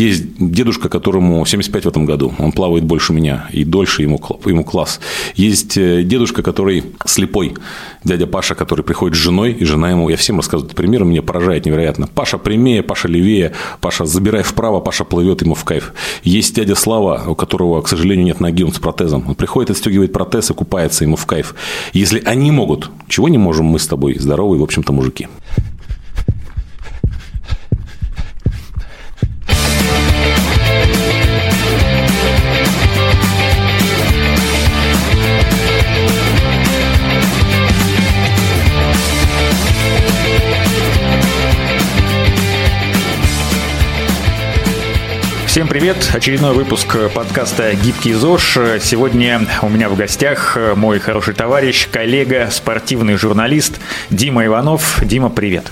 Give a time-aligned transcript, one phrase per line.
[0.00, 4.64] Есть дедушка, которому 75 в этом году, он плавает больше меня, и дольше ему, ему
[4.64, 4.98] класс.
[5.34, 7.52] Есть э, дедушка, который слепой,
[8.02, 11.20] дядя Паша, который приходит с женой, и жена ему, я всем рассказываю этот пример, меня
[11.20, 12.06] поражает невероятно.
[12.06, 13.52] Паша прямее, Паша левее,
[13.82, 15.92] Паша забирай вправо, Паша плывет ему в кайф.
[16.24, 19.24] Есть дядя Слава, у которого, к сожалению, нет ноги, он с протезом.
[19.28, 21.54] Он приходит, отстегивает протез и купается ему в кайф.
[21.92, 25.28] Если они могут, чего не можем мы с тобой, здоровые, в общем-то, мужики.
[45.70, 46.10] Привет!
[46.12, 48.80] Очередной выпуск подкаста «Гибкий ЗОЖ».
[48.80, 53.78] Сегодня у меня в гостях мой хороший товарищ, коллега, спортивный журналист
[54.10, 54.98] Дима Иванов.
[55.00, 55.70] Дима, привет!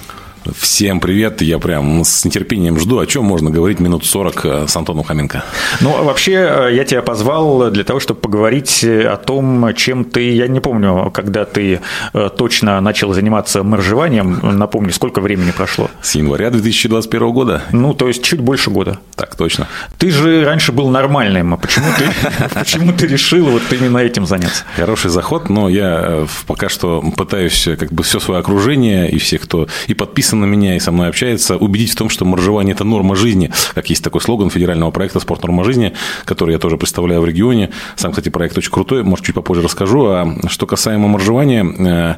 [0.56, 4.76] Всем привет, я прям с нетерпением жду, о чем можно говорить минут 40 э, с
[4.76, 5.44] Антоном Хоменко.
[5.80, 10.48] Ну, вообще, э, я тебя позвал для того, чтобы поговорить о том, чем ты, я
[10.48, 11.80] не помню, когда ты
[12.14, 15.90] э, точно начал заниматься моржеванием, напомни, сколько времени прошло?
[16.02, 17.62] С января 2021 года.
[17.72, 18.98] Ну, то есть чуть больше года.
[19.16, 19.68] Так, точно.
[19.98, 22.04] Ты же раньше был нормальным, а почему ты,
[22.54, 24.64] почему ты решил вот именно этим заняться?
[24.76, 29.68] Хороший заход, но я пока что пытаюсь как бы все свое окружение и всех, кто
[29.86, 33.16] и подписан на меня и со мной общается, убедить в том, что моржевание– это норма
[33.16, 35.92] жизни, как есть такой слоган федерального проекта «Спорт норма жизни»,
[36.24, 37.70] который я тоже представляю в регионе.
[37.96, 40.06] Сам, кстати, проект очень крутой, может, чуть попозже расскажу.
[40.06, 42.14] А что касаемо моржевания, э,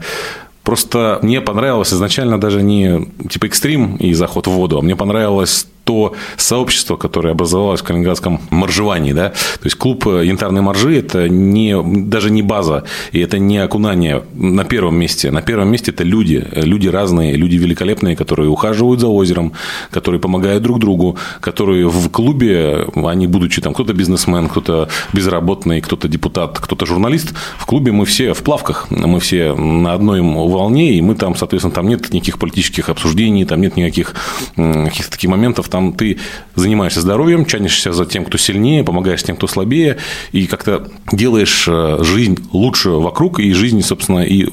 [0.62, 5.66] Просто мне понравилось изначально даже не типа экстрим и заход в воду, а мне понравилось
[5.84, 11.80] то сообщество, которое образовалось в Калининградском моржевании, да, то есть клуб янтарной моржи– это не,
[11.82, 15.30] даже не база, и это не окунание на первом месте.
[15.30, 19.52] На первом месте это люди, люди разные, люди великолепные, которые ухаживают за озером,
[19.90, 26.08] которые помогают друг другу, которые в клубе, они будучи там кто-то бизнесмен, кто-то безработный, кто-то
[26.08, 31.00] депутат, кто-то журналист, в клубе мы все в плавках, мы все на одной волне, и
[31.00, 34.14] мы там, соответственно, там нет никаких политических обсуждений, там нет никаких
[34.56, 36.18] каких-то таких моментов, там ты
[36.54, 39.96] занимаешься здоровьем, чанишься за тем, кто сильнее, помогаешь тем, кто слабее,
[40.32, 44.46] и как-то делаешь э, жизнь лучше вокруг, и жизнь, собственно, и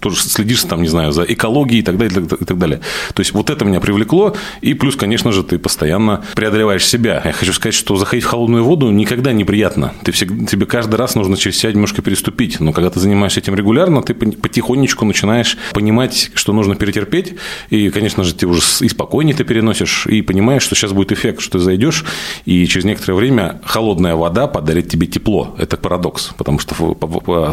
[0.00, 2.80] тоже следишь там, не знаю, за экологией и так далее, и так далее.
[3.14, 7.22] То есть, вот это меня привлекло, и плюс, конечно же, ты постоянно преодолеваешь себя.
[7.24, 9.92] Я хочу сказать, что заходить в холодную воду никогда неприятно.
[10.04, 13.54] Ты всегда, тебе каждый раз нужно через себя немножко переступить, но когда ты занимаешься этим
[13.54, 17.34] регулярно, ты потихонечку начинаешь понимать, что нужно перетерпеть,
[17.70, 21.40] и, конечно же, ты уже и спокойнее ты переносишь, и понимаешь, что сейчас будет эффект,
[21.40, 22.04] что ты зайдешь,
[22.44, 25.54] и через некоторое время холодная вода подарит тебе тепло.
[25.58, 26.74] Это парадокс, потому что,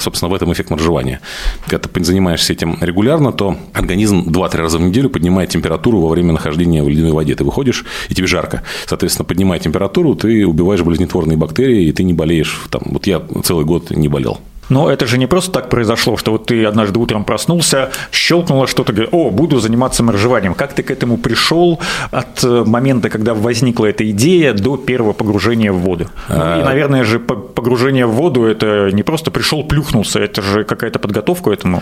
[0.01, 1.21] собственно, в этом эффект моржевания.
[1.67, 6.33] Когда ты занимаешься этим регулярно, то организм 2-3 раза в неделю поднимает температуру во время
[6.33, 7.35] нахождения в ледяной воде.
[7.35, 8.63] Ты выходишь, и тебе жарко.
[8.85, 12.67] Соответственно, поднимая температуру, ты убиваешь болезнетворные бактерии, и ты не болеешь.
[12.69, 14.39] Там, вот я целый год не болел.
[14.69, 18.93] Но это же не просто так произошло, что вот ты однажды утром проснулся, щелкнуло что-то,
[18.93, 20.53] говоришь, о, буду заниматься моржеванием.
[20.53, 21.79] Как ты к этому пришел
[22.11, 26.07] от э, момента, когда возникла эта идея, до первого погружения в воду?
[26.29, 26.63] Ну, и, а.
[26.63, 31.81] наверное же, погружение в воду– это не просто пришел, плюхнулся, это же какая-то подготовка этому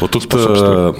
[0.00, 0.94] Вот тут э,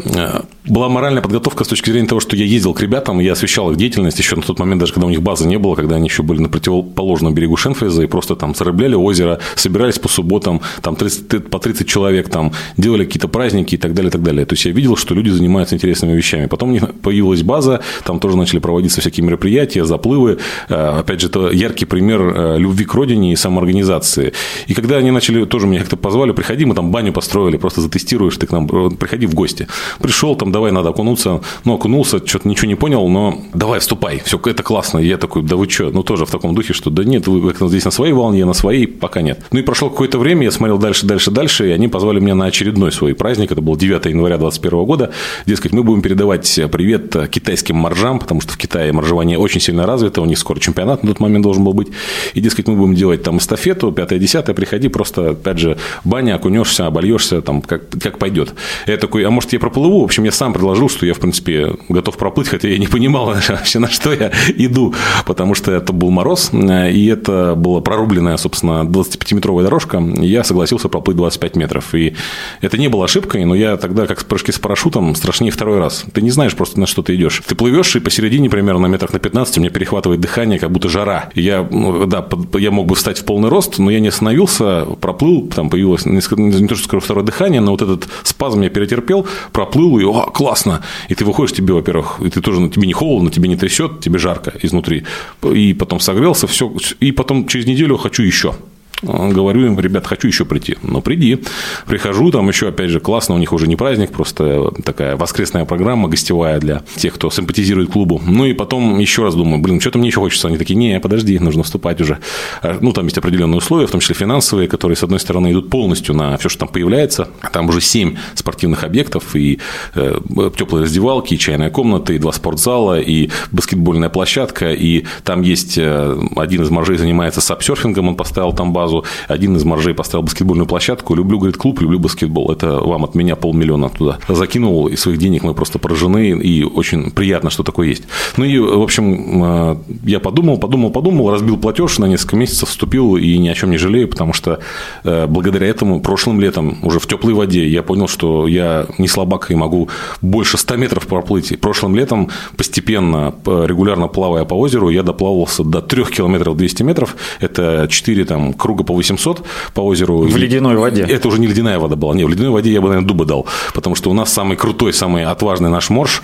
[0.64, 3.76] была моральная подготовка с точки зрения того, что я ездил к ребятам, я освещал их
[3.76, 6.22] деятельность еще на тот момент, даже когда у них базы не было, когда они еще
[6.22, 11.16] были на противоположном берегу Шенфреза и просто там зарыбляли озеро, собирались по субботам, там 30
[11.16, 14.47] 30, по 30 человек там делали какие-то праздники и так далее, и так далее.
[14.47, 16.47] То есть я видел, что люди занимаются интересными вещами.
[16.47, 20.38] Потом появилась база, там тоже начали проводиться всякие мероприятия, заплывы.
[20.69, 24.32] Э, опять же, это яркий пример э, любви к родине и самоорганизации.
[24.66, 28.37] И когда они начали, тоже меня как-то позвали, приходи, мы там баню построили, просто затестируешь,
[28.37, 29.66] ты к нам, э, приходи в гости.
[30.00, 31.41] Пришел, там, давай, надо окунуться.
[31.65, 34.99] Ну, окунулся, что-то ничего не понял, но давай, вступай, все, это классно.
[34.99, 35.91] И я такой, да вы что?
[35.91, 38.55] Ну, тоже в таком духе, что да нет, вы как здесь на своей волне, на
[38.55, 39.41] своей пока нет.
[39.53, 42.47] Ну, и прошло какое-то время, я смотрел дальше, дальше, дальше, и они позвали меня на
[42.47, 45.11] очередной свой праздник, это был 9 января 2021 года,
[45.47, 50.21] дескать, мы будем передавать привет китайским моржам, потому что в Китае моржевание очень сильно развито,
[50.21, 51.89] у них скоро чемпионат на тот момент должен был быть,
[52.35, 57.43] и, дескать, мы будем делать там эстафету, 5-10, приходи, просто, опять же, баня, окунешься, обольешься,
[57.43, 58.55] там, как, как пойдет.
[58.87, 60.00] Я такой, а может, я проплыву?
[60.00, 63.26] В общем, я сам предложил, что я, в принципе, готов проплыть, хотя я не понимал
[63.49, 64.94] вообще, на что я иду,
[65.25, 70.88] потому что это был мороз, и это была прорубленная, собственно, 25-метровая дорожка, и я согласился
[70.96, 71.94] проплыть 25 метров.
[71.94, 72.14] И
[72.62, 76.04] это не было ошибкой, но я тогда, как в прыжке с парашютом, страшнее второй раз.
[76.12, 77.43] Ты не знаешь просто, на что ты идешь.
[77.46, 80.88] Ты плывешь, и посередине, примерно на метрах на 15, у меня перехватывает дыхание, как будто
[80.88, 81.28] жара.
[81.34, 84.87] И я, ну, да, я мог бы встать в полный рост, но я не остановился,
[85.00, 89.26] проплыл, там появилось не то, что скажу, второе дыхание, но вот этот спазм я перетерпел,
[89.52, 90.82] проплыл, и о, классно.
[91.10, 94.00] И ты выходишь, тебе, во-первых, и ты тоже, ну, тебе не холодно, тебе не трясет,
[94.00, 95.04] тебе жарко изнутри.
[95.43, 98.54] И потом согрелся, все, и потом через неделю хочу еще.
[99.02, 100.76] Говорю им, ребят, хочу еще прийти.
[100.82, 101.43] Ну, приди.
[101.87, 106.08] Прихожу, там еще, опять же, классно, у них уже не праздник, просто такая воскресная программа
[106.08, 108.22] гостевая для тех, кто симпатизирует клубу.
[108.26, 110.48] Ну, и потом еще раз думаю, блин, что-то мне еще хочется.
[110.48, 112.19] Они такие, не, подожди, нужно вступать уже.
[112.62, 115.69] А, ну, там есть определенные условия, в том числе финансовые, которые, с одной стороны, идут
[115.69, 117.28] полностью на все, что там появляется.
[117.52, 119.60] Там уже семь спортивных объектов, и
[119.94, 120.20] э,
[120.56, 126.19] теплые раздевалки, и чайная комната, и два спортзала, и баскетбольная площадка, и там есть э,
[126.37, 130.67] один из моржей занимается сапсерфингом, он поставил там базу сразу один из моржей поставил баскетбольную
[130.67, 131.15] площадку.
[131.15, 132.53] Люблю, говорит, клуб, люблю баскетбол.
[132.53, 134.87] Это вам от меня полмиллиона туда закинул.
[134.87, 136.31] И своих денег мы просто поражены.
[136.31, 138.05] И очень приятно, что такое есть.
[138.37, 143.17] Ну и, в общем, э, я подумал, подумал, подумал, разбил платеж на несколько месяцев, вступил
[143.17, 144.61] и ни о чем не жалею, потому что
[145.05, 149.50] э, благодаря этому прошлым летом уже в теплой воде я понял, что я не слабак
[149.50, 149.89] и могу
[150.23, 151.53] больше 100 метров проплыть.
[151.53, 157.17] И прошлым летом постепенно, регулярно плавая по озеру, я доплавался до 3 километров 200 метров.
[157.41, 159.44] Это 4 там, круга круга по 800
[159.75, 160.19] по озеру.
[160.19, 161.02] В ледяной воде.
[161.02, 162.14] Это уже не ледяная вода была.
[162.14, 163.46] Не, в ледяной воде я бы, наверное, дуба дал.
[163.75, 166.23] Потому что у нас самый крутой, самый отважный наш морж,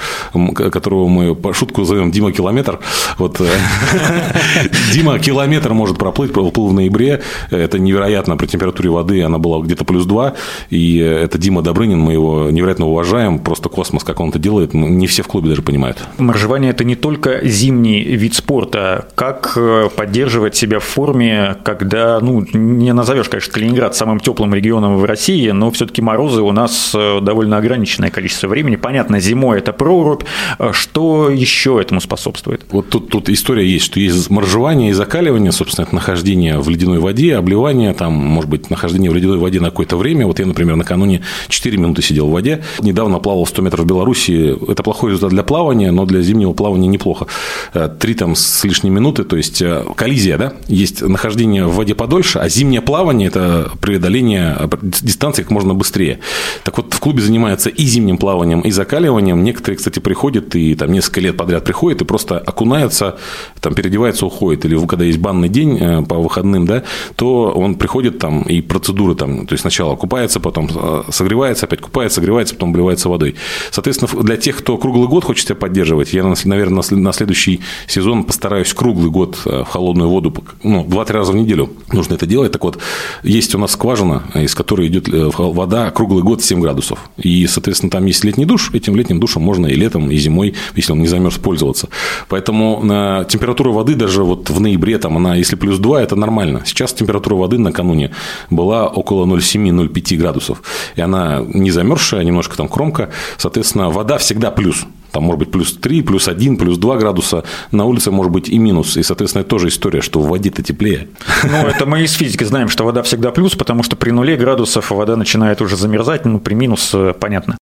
[0.54, 2.78] которого мы по шутку зовем Дима Километр.
[3.18, 3.46] Вот э,
[4.92, 7.22] Дима Километр может проплыть, проплыл в ноябре.
[7.50, 9.22] Это невероятно при температуре воды.
[9.22, 10.34] Она была где-то плюс 2.
[10.70, 13.38] И это Дима Добрынин, мы его невероятно уважаем.
[13.38, 15.98] Просто космос, как он это делает, не все в клубе даже понимают.
[16.18, 19.08] Моржевание– это не только зимний вид спорта.
[19.14, 24.96] Как э, поддерживать себя в форме, когда ну, не назовешь, конечно, Калининград самым теплым регионом
[24.96, 28.76] в России, но все-таки морозы у нас э, довольно ограниченное количество времени.
[28.76, 30.24] Понятно, зимой это прорубь.
[30.58, 32.64] Э, что еще этому способствует?
[32.70, 36.98] Вот тут, тут история есть, что есть моржевание и закаливание, собственно, это нахождение в ледяной
[36.98, 40.26] воде, обливание, там, может быть, нахождение в ледяной воде на какое-то время.
[40.26, 44.56] Вот я, например, накануне 4 минуты сидел в воде, недавно плавал 100 метров в Беларуси.
[44.70, 47.26] Это плохой результат для плавания, но для зимнего плавания неплохо.
[47.74, 49.62] Э, три там с лишним минуты, то есть
[49.96, 55.50] коллизия, да, есть нахождение в воде подольше, дольше, а зимнее плавание– это преодоление дистанции как
[55.50, 56.20] можно быстрее.
[56.64, 59.42] Так вот, в клубе занимаются и зимним плаванием, и закаливанием.
[59.44, 63.16] Некоторые, кстати, приходят и там несколько лет подряд приходят и просто окунаются,
[63.60, 64.64] там переодеваются, уходят.
[64.64, 66.82] Или когда есть банный день э, по выходным, да,
[67.16, 71.80] то он приходит там и процедуры там, то есть сначала купается, потом э, согревается, опять
[71.80, 73.34] купается, согревается, потом обливается водой.
[73.70, 78.72] Соответственно, для тех, кто круглый год хочет себя поддерживать, я, наверное, на следующий сезон постараюсь
[78.74, 82.52] круглый год э, в холодную воду, ну, 2-3 раза в неделю нужно это делать.
[82.52, 82.78] Так вот,
[83.22, 86.98] есть у нас скважина, из которой идет э, вода круглый год 7 градусов.
[87.16, 88.70] И, соответственно, там есть летний душ.
[88.72, 91.88] Этим летним душем можно и летом, и зимой, если он не замерз, пользоваться.
[92.28, 96.62] Поэтому на температура воды даже вот в ноябре, там, она, если плюс 2, это нормально.
[96.64, 98.12] Сейчас температура воды накануне
[98.50, 100.62] была около 0,7-0,5 градусов.
[100.96, 103.10] И она не замерзшая, немножко там кромка.
[103.36, 104.86] Соответственно, вода всегда плюс.
[105.12, 107.44] Там может быть плюс 3, плюс 1, плюс 2 градуса.
[107.70, 108.96] На улице может быть и минус.
[108.96, 111.08] И, соответственно, это тоже история, что в воде-то теплее.
[111.44, 114.90] Ну, это мы из физики знаем, что вода всегда плюс, потому что при нуле градусов
[114.90, 116.24] вода начинает уже замерзать.
[116.24, 117.56] Ну, при минус э, понятно.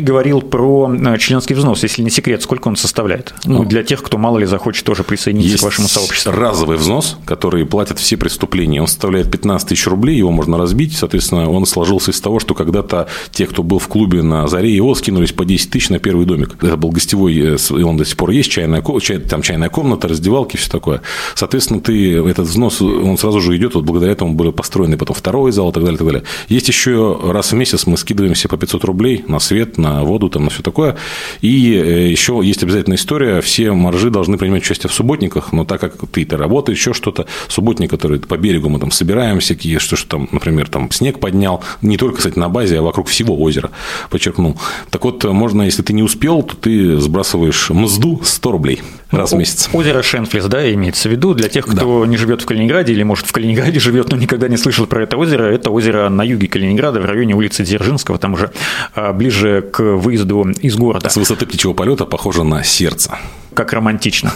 [0.00, 3.34] Ты говорил про э, членский взнос, если не секрет, сколько он составляет?
[3.44, 6.32] Ну, ну для тех, кто мало ли захочет тоже присоединиться есть к вашему сообществу.
[6.32, 8.80] разовый взнос, который платят все преступления.
[8.80, 10.96] Он составляет 15 тысяч рублей, его можно разбить.
[10.96, 14.94] Соответственно, он сложился из того, что когда-то те, кто был в клубе на заре, его
[14.94, 16.56] скинулись по 10 тысяч на первый домик.
[16.62, 18.82] Это был гостевой, э, и он до сих пор есть, чайная,
[19.28, 21.02] там чайная комната, раздевалки, все такое.
[21.34, 25.52] Соответственно, ты этот взнос, он сразу же идет, вот благодаря этому были построены потом второй
[25.52, 26.22] зал и так далее, и так далее.
[26.48, 30.28] Есть еще раз в месяц мы скидываем все по 500 рублей на свет, на воду,
[30.28, 30.96] там, на все такое.
[31.40, 35.80] И э, еще есть обязательная история, все моржи должны принимать участие в субботниках, но так
[35.80, 39.96] как ты то работаешь, еще что-то, субботник, который по берегу мы там собираемся, какие, что,
[39.96, 43.70] что там, например, там снег поднял, не только, кстати, на базе, а вокруг всего озера,
[44.10, 44.56] подчеркнул.
[44.90, 49.36] Так вот, можно, если ты не успел, то ты сбрасываешь мзду 100 рублей раз в
[49.36, 49.68] месяц.
[49.72, 51.34] Озеро Шенфлис, да, имеется в виду.
[51.34, 52.06] Для тех, кто да.
[52.06, 55.16] не живет в Калининграде или, может, в Калининграде живет, но никогда не слышал про это
[55.16, 58.50] озеро, это озеро на юге Калининграда, в районе улицы Дзержинского, там уже
[58.94, 61.08] а, ближе к выезду из города.
[61.08, 63.18] С высоты птичьего полета похоже на сердце.
[63.54, 64.32] Как романтично.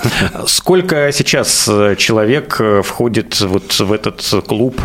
[0.47, 4.81] Сколько сейчас э, человек э, входит вот в этот клуб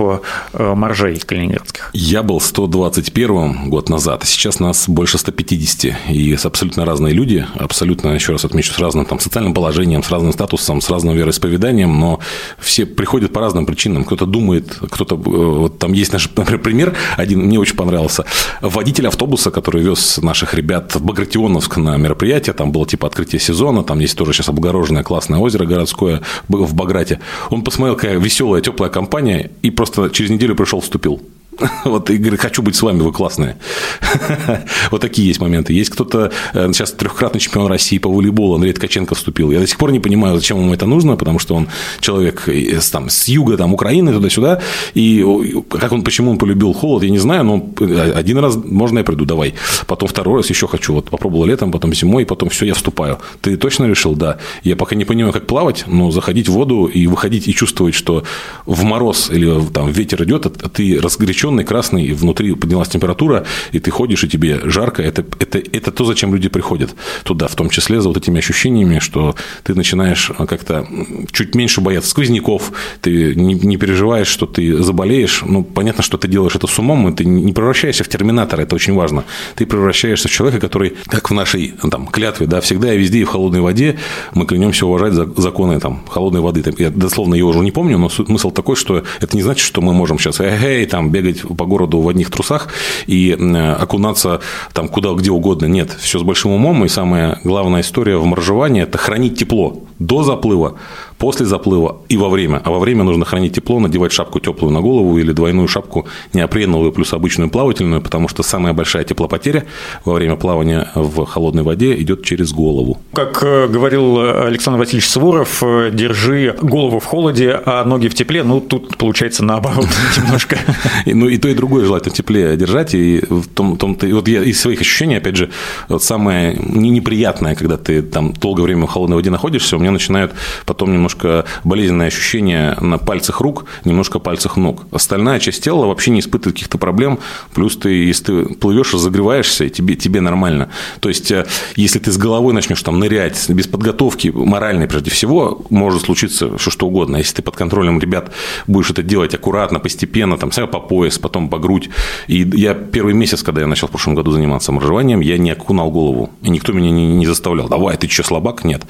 [0.54, 1.90] э, моржей калининградских?
[1.94, 6.12] Я был 121 год назад, а сейчас нас больше 150.
[6.12, 10.12] И с абсолютно разные люди, абсолютно, еще раз отмечу, с разным там, социальным положением, с
[10.12, 12.20] разным статусом, с разным вероисповеданием, но
[12.60, 14.04] все приходят по разным причинам.
[14.04, 15.16] Кто-то думает, кто-то...
[15.16, 18.26] Вот там есть наш, например, пример, один мне очень понравился.
[18.62, 23.84] Водитель автобуса, который вез наших ребят в Багратионовск на мероприятие, там было типа открытие сезона,
[23.84, 27.22] там есть тоже сейчас обгороженное классное озеро городское в Баграте.
[27.50, 31.22] Он посмотрел, какая веселая, теплая компания, и просто через неделю пришел, вступил.
[31.86, 33.58] Вот, и говорит, хочу быть с вами, вы классные.
[34.92, 35.74] Вот такие есть моменты.
[35.74, 39.52] Есть кто-то, э, сейчас трехкратный чемпион России по волейболу, Андрей Ткаченко вступил.
[39.52, 41.68] Я до сих пор не понимаю, зачем ему это нужно, потому что он
[42.00, 42.48] человек
[42.92, 44.62] там, с юга, там, Украины, туда-сюда.
[44.94, 45.26] И
[45.70, 47.70] как он, почему он полюбил холод, я не знаю, но
[48.16, 49.54] один раз можно я приду, давай.
[49.88, 50.94] Потом второй раз еще хочу.
[50.94, 53.20] Вот попробовал летом, потом зимой, потом все, я вступаю.
[53.42, 54.16] Ты точно решил?
[54.16, 54.38] Да.
[54.64, 58.24] Я пока не понимаю, как плавать, но заходить в воду и выходить и чувствовать, что
[58.66, 63.44] в мороз или там ветер идет, а ты разгорячен темный, красный, и внутри поднялась температура,
[63.72, 67.56] и ты ходишь, и тебе жарко, это, это, это то, зачем люди приходят туда, в
[67.56, 70.86] том числе за вот этими ощущениями, что ты начинаешь как-то
[71.32, 76.28] чуть меньше бояться сквозняков, ты не, не переживаешь, что ты заболеешь, ну, понятно, что ты
[76.28, 79.24] делаешь это с умом, и ты не превращаешься в терминатора, это очень важно,
[79.56, 83.24] ты превращаешься в человека, который, как в нашей там, клятве, да, всегда и везде и
[83.24, 83.98] в холодной воде
[84.36, 86.64] мы клянемся уважать законы там, холодной воды.
[86.78, 89.94] Я дословно его уже не помню, но смысл такой, что это не значит, что мы
[89.94, 92.70] можем сейчас эй, там, бегать ходить по городу в одних трусах
[93.08, 93.32] и
[93.80, 94.42] окунаться
[94.74, 95.66] там куда, где угодно.
[95.66, 96.86] Нет, все с большим умом.
[96.86, 100.76] И самая главная история в моржевании– это хранить тепло до заплыва,
[101.20, 102.62] после заплыва и во время.
[102.64, 106.92] А во время нужно хранить тепло, надевать шапку теплую на голову или двойную шапку неопреновую
[106.92, 109.66] плюс обычную плавательную, потому что самая большая теплопотеря
[110.06, 112.98] во время плавания в холодной воде идет через голову.
[113.14, 118.44] Как э, говорил Александр Васильевич Суворов, э, держи голову в холоде, а ноги в тепле.
[118.44, 120.58] Ну, тут получается наоборот немножко.
[121.06, 122.96] Ну, и то, и другое желательно теплее держать.
[122.96, 125.50] И в том, том -то, вот я из своих ощущений, опять же,
[125.90, 130.32] вот самое неприятное, когда ты там долгое время в холодной воде находишься, у меня начинают
[130.66, 134.86] потом немножко немножко болезненное ощущение на пальцах рук, немножко пальцах ног.
[134.92, 137.20] Остальная часть тела вообще не испытывает каких-то проблем.
[137.54, 140.70] Плюс ты, если ты плывешь, разогреваешься, тебе, тебе нормально.
[141.00, 145.66] То есть, э, если ты с головой начнешь там нырять, без подготовки, моральной прежде всего,
[145.70, 147.18] может случиться все что угодно.
[147.18, 148.32] Если ты под контролем ребят
[148.68, 151.90] будешь это делать аккуратно, постепенно, там, сначала по пояс, потом по грудь.
[152.28, 155.92] И я первый месяц, когда я начал в прошлом году заниматься моржеванием, я не окунал
[155.92, 156.30] голову.
[156.44, 157.68] И никто меня не, не заставлял.
[157.68, 158.64] Давай, ты что, слабак?
[158.64, 158.84] Нет.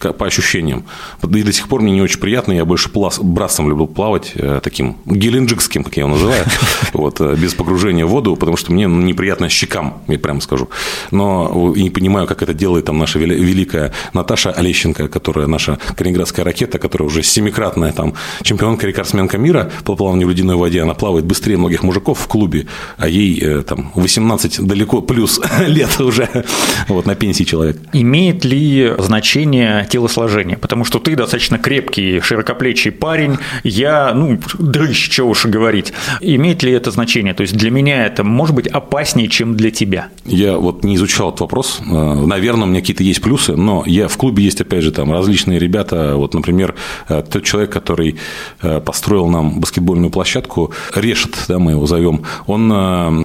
[0.00, 0.84] По ощущениям.
[1.36, 4.32] И до сих сих пор мне не очень приятно, я больше плас, брасом люблю плавать,
[4.36, 6.44] э, таким геленджикским, как я его называю,
[6.92, 10.68] вот, э, без погружения в воду, потому что мне неприятно щекам, я прямо скажу.
[11.10, 16.44] Но и не понимаю, как это делает там наша великая Наташа Олещенко, которая наша калининградская
[16.44, 21.24] ракета, которая уже семикратная там чемпионка рекордсменка мира по плаванию в ледяной воде, она плавает
[21.24, 26.44] быстрее многих мужиков в клубе, а ей э, там 18 далеко плюс лет уже,
[26.86, 27.76] вот, на пенсии человек.
[27.92, 30.56] Имеет ли значение телосложение?
[30.56, 35.92] Потому что ты достаточно крепкий, широкоплечий парень, я, ну, дрыщ, что уж говорить.
[36.20, 37.34] Имеет ли это значение?
[37.34, 40.08] То есть для меня это может быть опаснее, чем для тебя?
[40.24, 41.80] Я вот не изучал этот вопрос.
[41.80, 45.12] Э, наверное, у меня какие-то есть плюсы, но я в клубе есть, опять же, там
[45.12, 46.16] различные ребята.
[46.16, 46.74] Вот, например,
[47.08, 48.16] э, тот человек, который
[48.62, 52.72] э, построил нам баскетбольную площадку, Решет, да, мы его зовем, он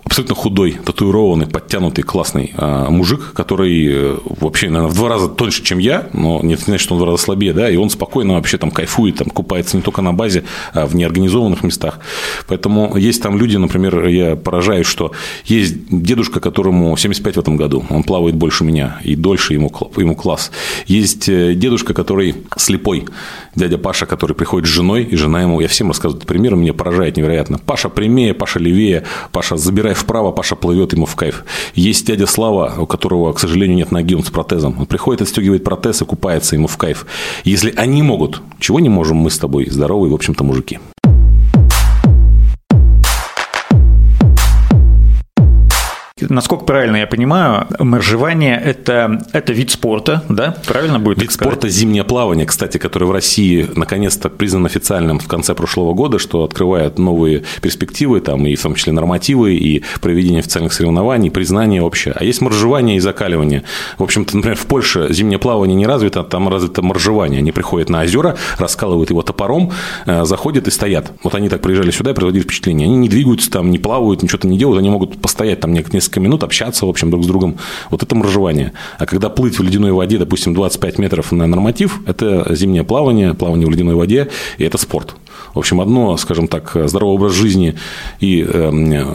[0.06, 2.54] абсолютно худой, татуированный, подтянутый, классный
[2.90, 7.00] мужик, который вообще, наверное, в два раза тоньше, чем я, но не значит, что он
[7.00, 9.84] в два раза слабее, да, и он спокойно спокойно вообще там кайфует, там купается не
[9.84, 12.00] только на базе, а в неорганизованных местах.
[12.48, 15.12] Поэтому есть там люди, например, я поражаюсь, что
[15.46, 20.16] есть дедушка, которому 75 в этом году, он плавает больше меня, и дольше ему, ему
[20.16, 20.52] класс.
[20.88, 23.06] Есть э, дедушка, который слепой,
[23.56, 26.74] дядя Паша, который приходит с женой, и жена ему, я всем рассказываю этот пример, меня
[26.74, 27.58] поражает невероятно.
[27.58, 31.44] Паша прямее, Паша левее, Паша забирай вправо, Паша плывет ему в кайф.
[31.76, 34.76] Есть дядя Слава, у которого, к сожалению, нет ноги, он с протезом.
[34.80, 37.06] Он приходит, отстегивает протез и купается ему в кайф.
[37.44, 40.80] Если они могут, чего не можем мы с тобой, здоровые, в общем-то, мужики.
[46.32, 50.56] Насколько правильно я понимаю, моржевание это, это вид спорта, да?
[50.66, 51.22] Правильно будет?
[51.22, 56.20] Вид спорта зимнее плавание, кстати, которое в России наконец-то признан официальным в конце прошлого года,
[56.20, 61.82] что открывает новые перспективы, там, и в том числе нормативы, и проведение официальных соревнований, признание
[61.82, 62.14] общее.
[62.18, 63.64] А есть моржевание и закаливание.
[63.98, 67.40] В общем-то, например, в Польше зимнее плавание не развито, там развито моржевание.
[67.40, 69.72] Они приходят на озера, раскалывают его топором,
[70.06, 71.12] э, заходят и стоят.
[71.24, 72.86] Вот они так приезжали сюда и производили впечатление.
[72.86, 76.44] Они не двигаются там, не плавают, ничего-то не делают, они могут постоять там несколько минут,
[76.44, 77.58] общаться, в общем, друг с другом.
[77.90, 78.74] Вот это моржевание.
[78.98, 83.68] А когда плыть в ледяной воде, допустим, 25 метров на норматив, это зимнее плавание, плавание
[83.68, 85.16] в ледяной воде, и это спорт.
[85.54, 87.76] В общем, одно, скажем так, здоровый образ жизни
[88.20, 89.06] и э,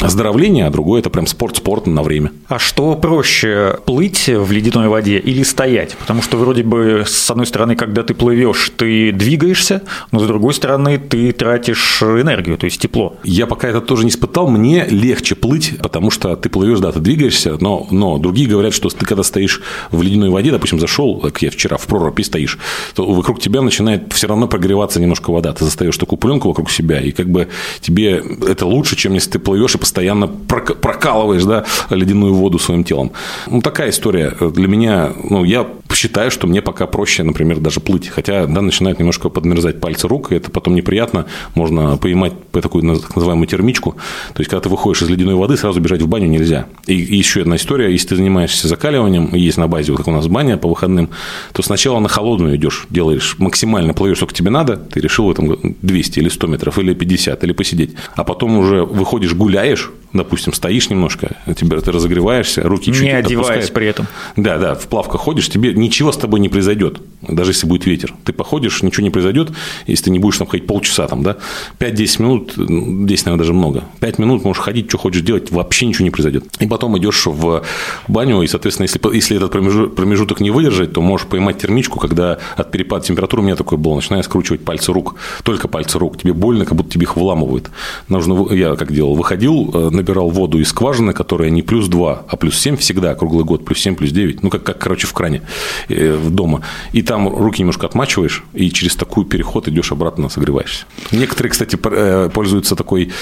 [0.00, 2.32] оздоровление, а другое– это прям спорт-спорт на время.
[2.48, 5.96] А что проще, плыть в ледяной воде или стоять?
[5.96, 10.54] Потому что вроде бы, с одной стороны, когда ты плывешь, ты двигаешься, но с другой
[10.54, 13.16] стороны, ты тратишь энергию, то есть тепло.
[13.24, 17.00] Я пока это тоже не испытал, мне легче плыть, потому что ты плывешь, да, ты
[17.00, 21.42] двигаешься, но, но другие говорят, что ты когда стоишь в ледяной воде, допустим, зашел, как
[21.42, 22.58] я вчера в проруби стоишь,
[22.94, 25.52] то вокруг тебя начинает все равно прогреваться немножко вода.
[25.52, 27.48] Ты достаешь такую пленку вокруг себя, и как бы
[27.80, 33.12] тебе это лучше, чем если ты плывешь и постоянно прокалываешь да, ледяную воду своим телом.
[33.46, 34.34] Ну, такая история.
[34.40, 38.08] Для меня, ну, я считаю, что мне пока проще, например, даже плыть.
[38.08, 41.26] Хотя, да, начинают немножко подмерзать пальцы рук, и это потом неприятно.
[41.54, 43.92] Можно поймать такую так называемую термичку.
[44.34, 46.66] То есть, когда ты выходишь из ледяной воды, сразу бежать в баню нельзя.
[46.86, 47.90] И, и еще одна история.
[47.90, 51.10] Если ты занимаешься закаливанием, есть на базе, вот как у нас баня по выходным,
[51.52, 55.45] то сначала на холодную идешь, делаешь максимально плывешь, сколько тебе надо, ты решил в этом
[55.82, 57.94] 200 или 100 метров, или 50, или посидеть.
[58.14, 63.70] А потом уже выходишь, гуляешь, допустим, стоишь немножко, тебе, ты разогреваешься, руки чуть Не одеваясь
[63.70, 64.06] при этом.
[64.36, 68.14] Да, да, в плавках ходишь, тебе ничего с тобой не произойдет, даже если будет ветер.
[68.24, 69.50] Ты походишь, ничего не произойдет,
[69.86, 71.36] если ты не будешь там ходить полчаса, там, да,
[71.78, 73.84] 5-10 минут, 10, наверное, даже много.
[74.00, 76.44] 5 минут можешь ходить, что хочешь делать, вообще ничего не произойдет.
[76.60, 77.62] И потом идешь в
[78.08, 82.70] баню, и, соответственно, если, если этот промежуток не выдержать, то можешь поймать термичку, когда от
[82.70, 86.64] перепада температуры у меня такое было, начинаю скручивать пальцы рук, только пальцы рук, тебе больно,
[86.64, 87.70] как будто тебе их вламывают.
[88.08, 92.36] Нужно, я как делал, выходил, э, набирал воду из скважины, которая не плюс 2, а
[92.36, 95.42] плюс 7 всегда, круглый год, плюс 7, плюс 9, ну, как, как короче, в кране
[95.88, 96.62] э, в дома.
[96.92, 100.86] И там руки немножко отмачиваешь, и через такой переход идешь обратно, согреваешься.
[101.12, 103.12] Некоторые, кстати, э, пользуются такой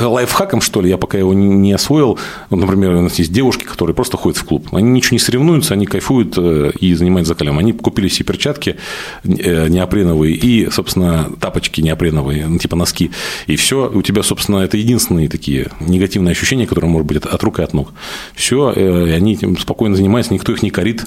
[0.00, 2.18] лайфхаком, что ли, я пока его не освоил.
[2.50, 4.68] Вот, например, у нас есть девушки, которые просто ходят в клуб.
[4.72, 7.58] Они ничего не соревнуются, они кайфуют и занимаются закалем.
[7.58, 8.76] Они купили себе перчатки
[9.24, 13.12] неопреновые и, собственно, тапочки неопреновые, ну, типа носки.
[13.46, 17.60] И все, у тебя, собственно, это единственные такие негативные ощущения, которые, может быть, от, рук
[17.60, 17.92] и от ног.
[18.34, 21.04] Все, э, и они этим спокойно занимаются, никто их не корит,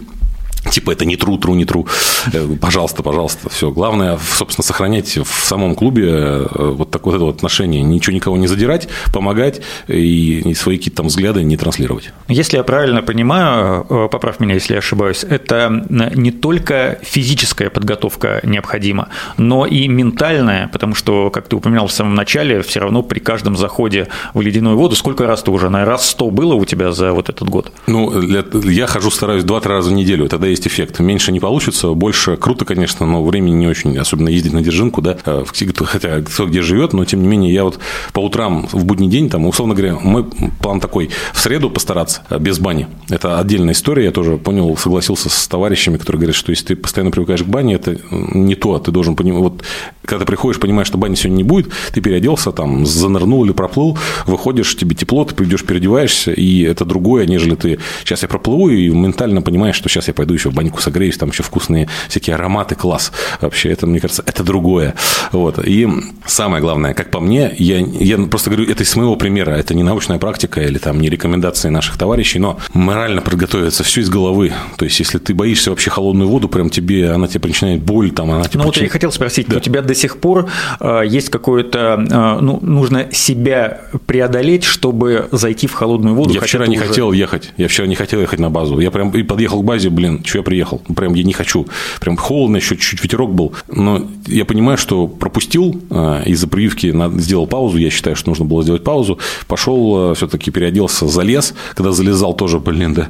[0.71, 1.87] Типа это не тру, тру, не тру.
[2.33, 3.49] Э, пожалуйста, пожалуйста.
[3.49, 3.71] Все.
[3.71, 7.81] Главное, собственно, сохранять в самом клубе э, вот такое вот отношение.
[7.81, 12.11] Ничего никого не задирать, помогать и свои какие-то там взгляды не транслировать.
[12.27, 18.41] Если я правильно понимаю, э, поправь меня, если я ошибаюсь, это не только физическая подготовка
[18.43, 23.19] необходима, но и ментальная, потому что, как ты упоминал в самом начале, все равно при
[23.19, 26.91] каждом заходе в ледяную воду, сколько раз ты уже, на раз сто было у тебя
[26.91, 27.71] за вот этот год?
[27.87, 30.27] Ну, я хожу, стараюсь два-три раза в неделю.
[30.27, 30.99] Тогда есть эффект.
[30.99, 35.17] Меньше не получится, больше круто, конечно, но времени не очень, особенно ездить на держинку, да,
[35.25, 35.43] э,
[35.85, 37.79] хотя кто где живет, но тем не менее я вот
[38.13, 40.25] по утрам в будний день, там, условно говоря, мой
[40.59, 42.87] план такой, в среду постараться э, без бани.
[43.09, 47.11] Это отдельная история, я тоже понял, согласился с товарищами, которые говорят, что если ты постоянно
[47.11, 49.63] привыкаешь к бане, это не то, ты должен понимать, вот
[50.03, 53.97] когда ты приходишь, понимаешь, что бани сегодня не будет, ты переоделся, там, занырнул или проплыл,
[54.25, 58.89] выходишь, тебе тепло, ты придешь, переодеваешься, и это другое, нежели ты сейчас я проплыву и
[58.89, 62.75] ментально понимаешь, что сейчас я пойду еще в баньку согреюсь, там еще вкусные всякие ароматы,
[62.75, 63.11] класс.
[63.41, 64.95] Вообще, это, мне кажется, это другое.
[65.31, 65.59] Вот.
[65.63, 65.87] И
[66.25, 69.83] самое главное, как по мне, я, я просто говорю, это из моего примера, это не
[69.83, 74.51] научная практика или там не рекомендации наших товарищей, но морально подготовиться все из головы.
[74.77, 78.31] То есть, если ты боишься вообще холодную воду, прям тебе, она тебе причиняет боль, там,
[78.31, 79.57] она тебе Ну, вот я хотел спросить, да.
[79.57, 85.67] у тебя до сих пор э, есть какое-то, э, ну, нужно себя преодолеть, чтобы зайти
[85.67, 86.33] в холодную воду?
[86.33, 86.87] Я вчера не уже...
[86.87, 88.79] хотел ехать, я вчера не хотел ехать на базу.
[88.79, 90.81] Я прям и подъехал к базе, блин, что я приехал.
[90.95, 91.67] Прям я не хочу.
[91.99, 93.53] Прям холодно, еще чуть-чуть ветерок был.
[93.67, 97.77] Но я понимаю, что пропустил а, из-за прививки, сделал паузу.
[97.77, 99.19] Я считаю, что нужно было сделать паузу.
[99.47, 101.53] Пошел, а, все-таки переоделся, залез.
[101.75, 103.09] Когда залезал, тоже, блин, да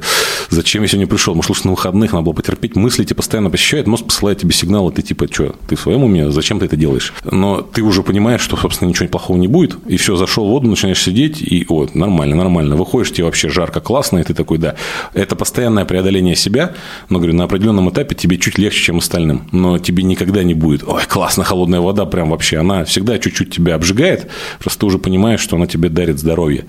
[0.50, 1.34] зачем я сегодня пришел?
[1.34, 2.76] Может, лучше на выходных надо было потерпеть.
[2.76, 6.30] Мысли тебя постоянно посещают, мозг посылает тебе сигналы, ты типа, что, ты в своем уме,
[6.30, 7.12] зачем ты это делаешь?
[7.24, 10.68] Но ты уже понимаешь, что, собственно, ничего плохого не будет, и все, зашел в воду,
[10.68, 12.76] начинаешь сидеть, и вот, нормально, нормально.
[12.76, 14.74] Выходишь, тебе вообще жарко, классно, и ты такой, да.
[15.14, 16.74] Это постоянное преодоление себя,
[17.08, 19.48] но, говорю, на определенном этапе тебе чуть легче, чем остальным.
[19.52, 22.58] Но тебе никогда не будет, ой, классно, холодная вода, прям вообще.
[22.58, 26.64] Она всегда чуть-чуть тебя обжигает, просто ты уже понимаешь, что она тебе дарит здоровье.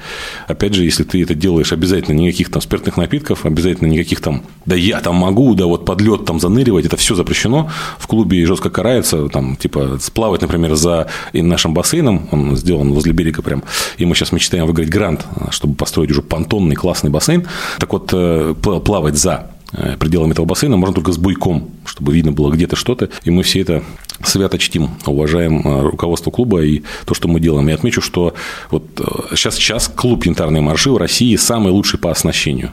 [0.47, 4.75] Опять же, если ты это делаешь, обязательно никаких там спиртных напитков, обязательно никаких там, да
[4.75, 7.69] я там могу, да вот под лед там заныривать, это все запрещено.
[7.97, 13.41] В клубе жестко карается, там, типа, сплавать, например, за нашим бассейном, он сделан возле берега
[13.41, 13.63] прям,
[13.97, 17.47] и мы сейчас мечтаем выиграть грант, чтобы построить уже понтонный классный бассейн.
[17.79, 19.50] Так вот, э, плавать за
[19.99, 23.09] пределами этого бассейна можно только с буйком, чтобы видно было где-то что-то.
[23.23, 23.83] И мы все это
[24.23, 27.67] свято чтим, уважаем э, руководство клуба и то, что мы делаем.
[27.67, 28.35] Я отмечу, что
[28.69, 28.83] вот
[29.31, 32.71] сейчас, сейчас клуб «Янтарные марши» в России самый лучший по оснащению.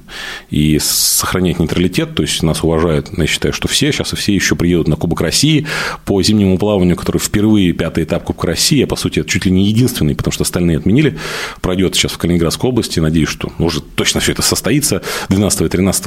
[0.51, 4.89] И сохранять нейтралитет, то есть нас уважают, я считаю, что все, сейчас все еще приедут
[4.89, 5.67] на Кубок России
[6.05, 9.51] по зимнему плаванию, который впервые пятый этап Кубка России, а по сути это чуть ли
[9.51, 11.19] не единственный, потому что остальные отменили,
[11.61, 16.05] пройдет сейчас в Калининградской области, надеюсь, что уже точно все это состоится, 12 и 13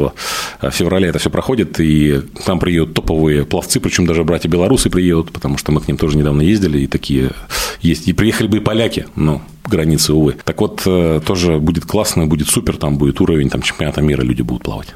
[0.72, 5.58] февраля это все проходит, и там приедут топовые пловцы, причем даже братья белорусы приедут, потому
[5.58, 7.32] что мы к ним тоже недавно ездили, и такие
[7.82, 8.08] есть.
[8.08, 10.36] И приехали бы и поляки, но границы, увы.
[10.44, 14.42] Так вот, э, тоже будет классно, будет супер, там будет уровень там, чемпионата мира, люди
[14.42, 14.94] будут плавать.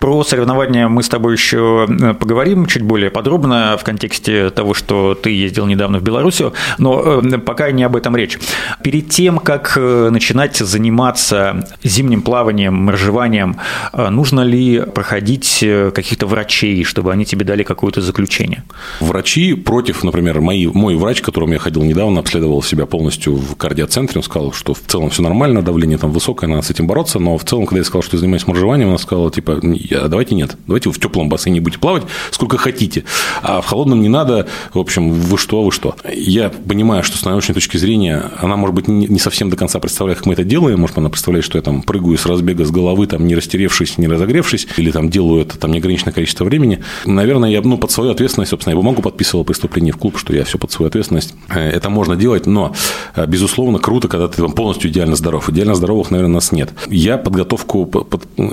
[0.00, 5.14] Про соревнования мы с тобой еще э, поговорим чуть более подробно в контексте того, что
[5.14, 8.38] ты ездил недавно в Белоруссию, но э, пока не об этом речь.
[8.82, 13.58] Перед тем, как э, начинать заниматься зимним плаванием, моржеванием,
[13.92, 15.62] нужно ли проходить
[15.94, 18.62] каких-то врачей, чтобы они тебе дали какое-то заключение?
[19.00, 23.54] Врачи против, например, мои, мой врач, к которому я ходил недавно, обследовал себя полностью в
[23.54, 27.18] кардиоцентре, он сказал, что в целом все нормально, давление там высокое, надо с этим бороться,
[27.18, 29.60] но в целом, когда я сказал, что я занимаюсь моржеванием, он сказал, типа,
[29.94, 30.56] а давайте нет.
[30.66, 33.04] Давайте вы в теплом бассейне будете плавать сколько хотите,
[33.42, 34.46] а в холодном не надо.
[34.72, 35.94] В общем, вы что, вы что.
[36.12, 40.18] Я понимаю, что с научной точки зрения она, может быть, не совсем до конца представляет,
[40.18, 40.80] как мы это делаем.
[40.80, 44.08] Может, она представляет, что я там прыгаю с разбега с головы, там, не растеревшись, не
[44.08, 46.82] разогревшись, или там делаю это там неограниченное количество времени.
[47.04, 50.44] Наверное, я ну, под свою ответственность, собственно, я бумагу подписывал преступление в клуб, что я
[50.44, 51.34] все под свою ответственность.
[51.48, 52.74] Э, это можно делать, но,
[53.14, 55.48] э, безусловно, круто, когда ты там полностью идеально здоров.
[55.48, 56.70] Идеально здоровых, наверное, нас нет.
[56.88, 57.90] Я подготовку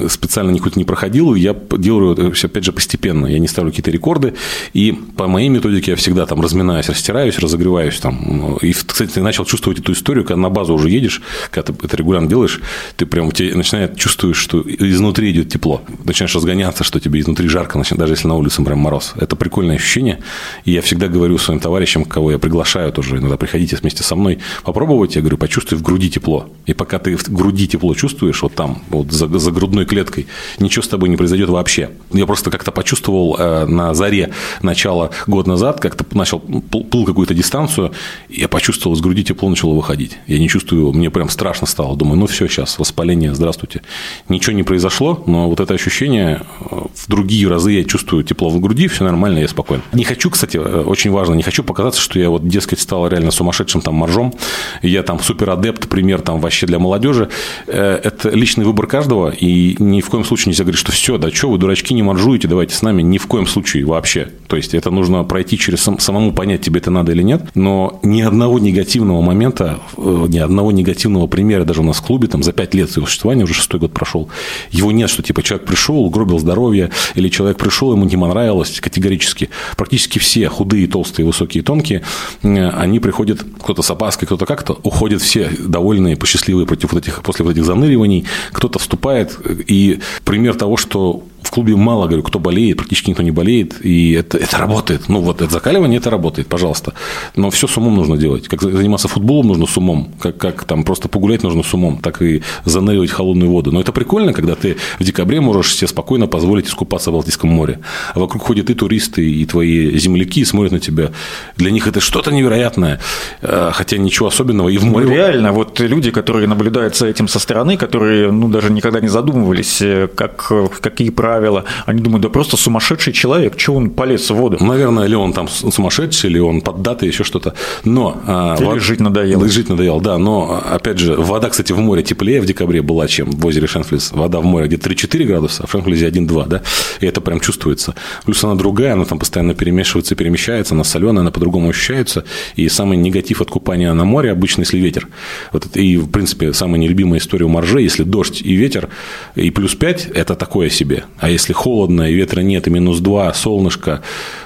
[0.10, 3.28] специально никуда не проходил, делаю, я делаю все, опять же, постепенно.
[3.28, 4.34] Я не ставлю какие-то рекорды.
[4.74, 8.00] И по моей методике я всегда там разминаюсь, растираюсь, разогреваюсь.
[8.00, 8.58] Там.
[8.62, 11.98] И, кстати, ты начал чувствовать эту историю, когда на базу уже едешь, когда ты это
[11.98, 12.62] регулярно делаешь,
[12.96, 15.82] ты прям тебе начинает чувствуешь, что изнутри идет тепло.
[16.04, 19.14] Начинаешь разгоняться, что тебе изнутри жарко, даже если на улице прям мороз.
[19.18, 20.20] Это прикольное ощущение.
[20.66, 24.40] И я всегда говорю своим товарищам, кого я приглашаю тоже, иногда приходите вместе со мной
[24.64, 26.50] попробовать, я говорю, почувствуй в груди тепло.
[26.66, 30.28] И пока ты в груди тепло чувствуешь, вот там, вот за, за грудной клеткой,
[30.60, 31.90] ничего с тобой не произойдет вообще.
[32.14, 37.92] Я просто как-то почувствовал э, на заре начала год назад, как-то начал плыл какую-то дистанцию,
[38.30, 40.18] я почувствовал, из груди тепло начало выходить.
[40.28, 41.98] Я не чувствую мне прям страшно стало.
[41.98, 43.82] Думаю, ну все, сейчас, воспаление, здравствуйте.
[44.30, 48.60] Ничего не произошло, но вот это ощущение э, в другие разы я чувствую тепло в
[48.60, 49.82] груди, все нормально, я спокоен.
[49.94, 53.32] Не хочу, кстати, э, очень важно, не хочу показаться, что я вот, дескать, стал реально
[53.32, 54.34] сумасшедшим там моржом,
[54.82, 57.30] я там супер адепт, пример там вообще для молодежи.
[57.68, 61.50] Это личный выбор каждого, и ни в коем случае нельзя говорить, что все, да, что
[61.50, 64.30] вы, дурачки, не моржуете, давайте с нами, ни в коем случае вообще.
[64.48, 68.00] То есть, это нужно пройти через сам, самому понять, тебе это надо или нет, но
[68.04, 72.44] ни одного негативного момента, э, ни одного негативного примера даже у нас в клубе, там,
[72.44, 74.30] за пять лет своего существования, уже шестой год прошел,
[74.72, 79.50] его нет, что, типа, человек пришел, угробил здоровье, или человек пришел, ему не понравилось, категорически.
[79.78, 82.04] Практически все худые, толстые, высокие, тонкие,
[82.44, 87.22] э, они приходят, кто-то с опаской, кто-то как-то, уходят все довольные, посчастливые против вот этих,
[87.22, 92.24] после вот этих заныриваний, кто-то вступает, и пример того, что to в клубе мало, говорю,
[92.24, 95.08] кто болеет, практически никто не болеет, и это, это работает.
[95.08, 96.94] Ну, вот это закаливание, это работает, пожалуйста.
[97.36, 98.48] Но все с умом нужно делать.
[98.48, 102.22] Как заниматься футболом нужно с умом, как, как там просто погулять нужно с умом, так
[102.22, 103.72] и заныривать холодную воду.
[103.72, 107.80] Но это прикольно, когда ты в декабре можешь себе спокойно позволить искупаться в Балтийском море.
[108.14, 111.12] А вокруг ходят и туристы, и твои земляки смотрят на тебя.
[111.56, 113.00] Для них это что-то невероятное,
[113.42, 114.70] а, хотя ничего особенного.
[114.70, 115.06] И в море...
[115.06, 119.08] Ну, реально, вот люди, которые наблюдают за этим со стороны, которые ну, даже никогда не
[119.08, 121.66] задумывались, э, как, какие правила правила.
[121.86, 124.58] Они думают, да просто сумасшедший человек, что он полез в воду?
[124.62, 127.54] Наверное, или он там сумасшедший, или он поддатый, еще что-то.
[127.84, 128.22] Но...
[128.26, 128.82] А, или вод...
[128.82, 129.44] жить надоело.
[129.44, 130.18] Или жить надоело, да.
[130.18, 134.12] Но, опять же, вода, кстати, в море теплее в декабре была, чем в озере Шенфлиз.
[134.14, 136.62] Вода в море где-то 3-4 градуса, а в Шенфлизе 1-2, да.
[137.02, 137.94] И это прям чувствуется.
[138.26, 142.24] Плюс она другая, она там постоянно перемешивается, перемещается, она соленая, она по-другому ощущается.
[142.56, 145.08] И самый негатив от купания на море обычно, если ветер.
[145.52, 148.88] Вот это, и, в принципе, самая нелюбимая история у моржей, если дождь и ветер,
[149.36, 151.04] и плюс 5, это такое себе.
[151.20, 154.02] А если холодно, и ветра нет, и минус 2, солнышко,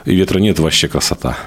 [0.05, 1.37] и ветра нет, вообще красота.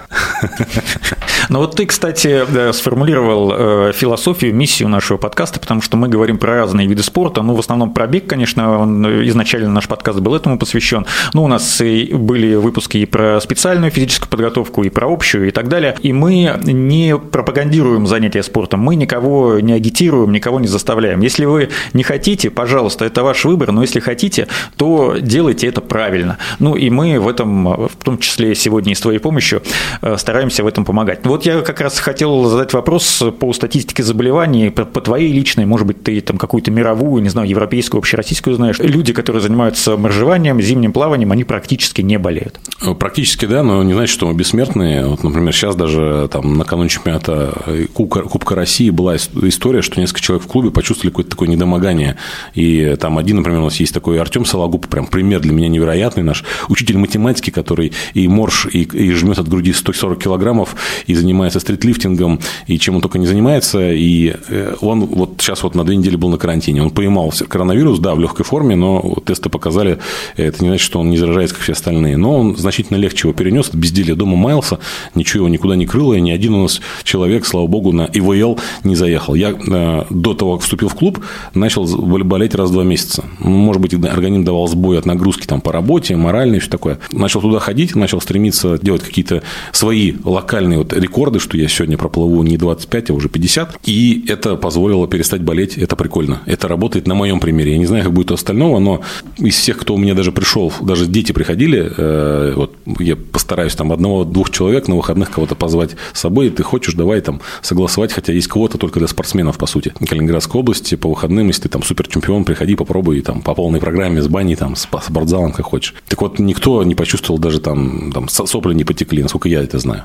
[1.50, 6.54] Ну вот ты, кстати, сформулировал э, философию, миссию нашего подкаста, потому что мы говорим про
[6.56, 10.58] разные виды спорта, ну, в основном про бег, конечно, он, изначально наш подкаст был этому
[10.58, 15.48] посвящен, ну, у нас и были выпуски и про специальную физическую подготовку, и про общую,
[15.48, 20.68] и так далее, и мы не пропагандируем занятия спортом, мы никого не агитируем, никого не
[20.68, 21.20] заставляем.
[21.20, 26.38] Если вы не хотите, пожалуйста, это ваш выбор, но если хотите, то делайте это правильно.
[26.59, 29.62] Ну, и мы в этом, в том числе сегодня и с твоей помощью,
[30.03, 34.70] э, стараемся в этом помогать вот я как раз хотел задать вопрос по статистике заболеваний,
[34.70, 38.79] по, по твоей личной, может быть, ты там какую-то мировую, не знаю, европейскую, общероссийскую знаешь.
[38.79, 42.61] Люди, которые занимаются моржеванием, зимним плаванием, они практически не болеют.
[43.00, 45.05] Практически, да, но не значит, что мы бессмертные.
[45.07, 47.53] Вот, например, сейчас даже там накануне чемпионата
[47.92, 52.16] Кубка, Кубка России была история, что несколько человек в клубе почувствовали какое-то такое недомогание.
[52.55, 56.22] И там один, например, у нас есть такой Артем Сологуб, прям пример для меня невероятный
[56.22, 61.60] наш учитель математики, который и морж, и, и жмет от груди 140 килограммов, и занимается
[61.60, 63.92] стритлифтингом, и чем он только не занимается.
[63.92, 66.82] И э, он вот сейчас вот на две недели был на карантине.
[66.82, 69.98] Он поймал коронавирус, да, в легкой форме, но тесты показали,
[70.36, 72.16] это не значит, что он не заражается, как все остальные.
[72.16, 74.78] Но он значительно легче его перенес, безделие дома маялся,
[75.14, 78.58] ничего его никуда не крыло, и ни один у нас человек, слава богу, на ИВЛ
[78.84, 79.34] не заехал.
[79.34, 81.20] Я э, до того, как вступил в клуб,
[81.54, 83.24] начал болеть раз в два месяца.
[83.38, 86.98] Может быть, организм давал сбой от нагрузки там, по работе, морально и все такое.
[87.12, 92.42] Начал туда ходить, начал стремиться делать какие-то свои локальные вот рекорды, что я сегодня проплыву
[92.42, 93.76] не 25, а уже 50.
[93.85, 95.76] И это позволило перестать болеть.
[95.78, 96.40] Это прикольно.
[96.46, 97.72] Это работает на моем примере.
[97.72, 99.02] Я не знаю, как будет у остального, но
[99.38, 103.92] из всех, кто у меня даже пришел, даже дети приходили, э, вот я постараюсь там
[103.92, 108.48] одного-двух человек на выходных кого-то позвать с собой, ты хочешь, давай там согласовать, хотя есть
[108.48, 109.92] кого-то только для спортсменов, по сути.
[110.07, 114.22] Калининградской области по выходным, если ты там супер чемпион, приходи, попробуй там по полной программе
[114.22, 115.94] с баней, там, с спортзалом, как хочешь.
[116.08, 120.04] Так вот, никто не почувствовал даже там, там сопли не потекли, насколько я это знаю.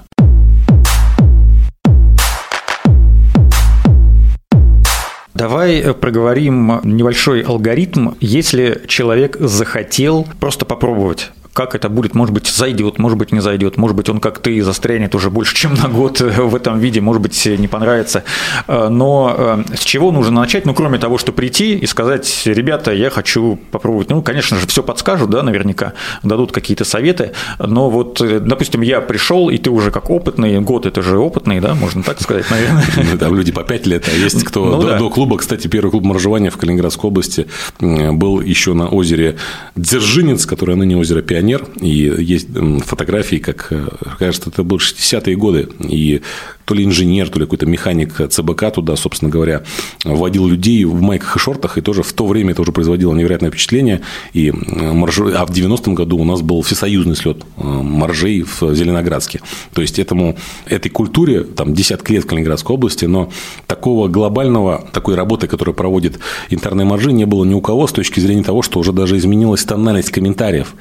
[5.39, 8.09] Давай э, проговорим небольшой алгоритм.
[8.19, 13.77] Если человек захотел просто попробовать как это будет, может быть, зайдет, может быть, не зайдет,
[13.77, 17.21] может быть, он как ты застрянет уже больше, чем на год в этом виде, может
[17.21, 18.23] быть, не понравится.
[18.67, 19.35] Э, но
[19.69, 20.65] э, с чего нужно начать?
[20.65, 24.09] Ну, кроме того, что прийти и сказать, ребята, я хочу попробовать.
[24.09, 29.01] Ну, конечно же, все подскажут, да, наверняка, дадут какие-то советы, но вот, э, допустим, я
[29.01, 32.85] пришел, и ты уже как опытный, год это же опытный, да, можно так сказать, наверное.
[33.11, 34.97] Ну, там люди по пять лет, а есть кто ну до, да.
[34.97, 37.47] до клуба, кстати, первый клуб моржевания в Калининградской области
[37.79, 39.37] был еще на озере
[39.75, 42.47] Дзержинец, которое ныне озеро 5 миллионер, и есть
[42.85, 46.21] фотографии, как, э, кажется, это были 60-е годы, и
[46.69, 49.63] то ли инженер, то ли какой-то механик ЦБК туда, собственно говоря,
[50.03, 53.49] вводил людей в майках и шортах, и тоже в то время это уже производило невероятное
[53.49, 54.01] впечатление.
[54.33, 55.19] И марж...
[55.19, 59.41] А в 90-м году у нас был всесоюзный слет э, моржей в Зеленоградске.
[59.73, 63.31] То есть этому, этой культуре там десятки лет в Калининградской области, но
[63.65, 66.19] такого глобального, такой работы, которую проводит
[66.51, 69.65] интерные моржи, не было ни у кого с точки зрения того, что уже даже изменилась
[69.65, 70.75] тональность комментариев.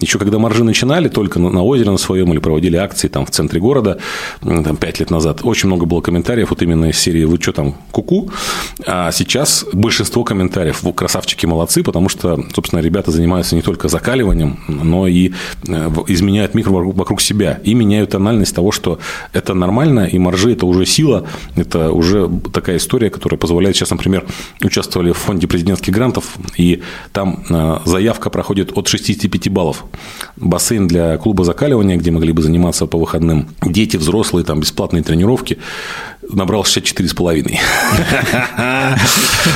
[0.00, 3.60] Еще когда моржи начинали только на озере на своем или проводили акции там в центре
[3.60, 3.98] города,
[4.40, 7.52] там, 5 лет назад, назад очень много было комментариев вот именно из серии «Вы что
[7.52, 8.30] там, куку?»,
[8.86, 14.58] а сейчас большинство комментариев «Вы красавчики, молодцы», потому что, собственно, ребята занимаются не только закаливанием,
[14.68, 15.32] но и
[15.66, 18.98] э, изменяют микро вокруг себя и меняют тональность того, что
[19.32, 24.24] это нормально, и маржи– это уже сила, это уже такая история, которая позволяет сейчас, например,
[24.64, 29.84] участвовали в фонде президентских грантов, и там э, заявка проходит от 65 баллов.
[30.36, 33.48] Бассейн для клуба закаливания, где могли бы заниматься по выходным.
[33.62, 35.58] Дети, взрослые, там бесплатные тренировки тренировки,
[36.30, 37.58] набрал 64,5.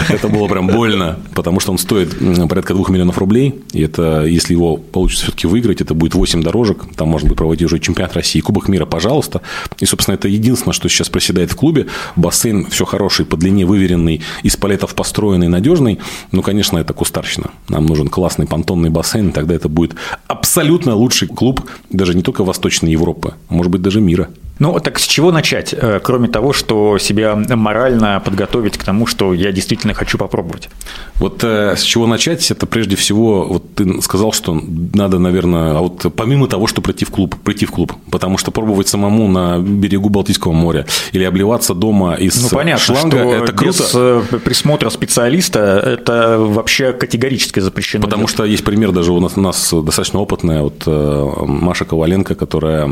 [0.08, 2.16] Это было прям больно, потому что он стоит
[2.48, 3.54] порядка 2 миллионов рублей.
[3.72, 6.84] И это, если его получится все-таки выиграть, это будет 8 дорожек.
[6.96, 9.42] Там можно будет проводить уже чемпионат России, Кубок мира, пожалуйста.
[9.80, 11.86] И, собственно, это единственное, что сейчас проседает в клубе.
[12.16, 15.98] Бассейн все хороший, по длине выверенный, из палетов построенный, надежный.
[16.32, 17.50] Ну, конечно, это кустарщина.
[17.68, 19.94] Нам нужен классный понтонный бассейн, тогда это будет
[20.26, 24.28] абсолютно лучший клуб даже не только Восточной Европы, а может быть даже мира.
[24.58, 29.34] Ну, так с чего начать, э, кроме того, что себя морально подготовить к тому, что
[29.34, 30.68] я действительно хочу попробовать?
[31.16, 34.60] Вот э, с чего начать, это прежде всего, вот ты сказал, что
[34.94, 38.50] надо, наверное, а вот помимо того, что прийти в клуб, прийти в клуб, потому что
[38.50, 43.52] пробовать самому на берегу Балтийского моря или обливаться дома из ну, понятно, шланга, что это
[43.52, 43.66] круто.
[43.66, 48.04] без э, присмотра специалиста это вообще категорически запрещено.
[48.04, 48.34] Потому делать.
[48.34, 52.88] что есть пример даже у нас, у нас достаточно опытная вот Маша Коваленко, которая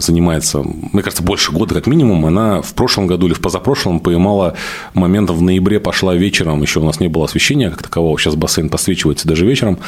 [0.00, 4.54] занимается, мне кажется, больше года как минимум, она в прошлом году или в позапрошлом поймала
[4.94, 8.68] момент в ноябре, пошла вечером, еще у нас не было освещения как такового, сейчас бассейн
[8.68, 9.78] посвечивается даже вечером,